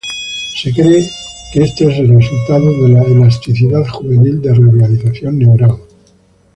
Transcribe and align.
Se 0.59 0.73
cree 0.73 1.07
que 1.53 1.61
esto 1.61 1.87
es 1.87 1.99
el 1.99 2.09
resultado 2.17 2.71
de 2.81 2.89
la 2.89 3.03
elasticidad 3.03 3.85
juvenil 3.87 4.41
de 4.41 4.51
reorganización 4.55 5.37
neural. 5.37 5.77